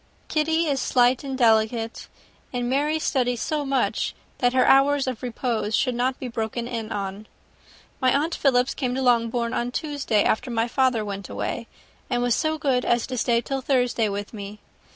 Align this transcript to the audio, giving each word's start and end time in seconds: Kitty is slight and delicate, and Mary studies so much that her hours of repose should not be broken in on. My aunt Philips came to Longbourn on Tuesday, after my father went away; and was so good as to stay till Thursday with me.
Kitty 0.29 0.65
is 0.65 0.81
slight 0.81 1.23
and 1.23 1.37
delicate, 1.37 2.07
and 2.51 2.67
Mary 2.67 2.97
studies 2.97 3.39
so 3.43 3.63
much 3.63 4.15
that 4.39 4.51
her 4.53 4.65
hours 4.65 5.05
of 5.05 5.21
repose 5.21 5.75
should 5.75 5.93
not 5.93 6.19
be 6.19 6.27
broken 6.27 6.67
in 6.67 6.91
on. 6.91 7.27
My 8.01 8.11
aunt 8.11 8.33
Philips 8.33 8.73
came 8.73 8.95
to 8.95 9.01
Longbourn 9.03 9.53
on 9.53 9.69
Tuesday, 9.69 10.23
after 10.23 10.49
my 10.49 10.67
father 10.67 11.05
went 11.05 11.29
away; 11.29 11.67
and 12.09 12.23
was 12.23 12.33
so 12.33 12.57
good 12.57 12.83
as 12.83 13.05
to 13.05 13.15
stay 13.15 13.41
till 13.41 13.61
Thursday 13.61 14.09
with 14.09 14.33
me. 14.33 14.57